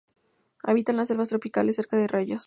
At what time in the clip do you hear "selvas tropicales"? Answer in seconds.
1.05-1.75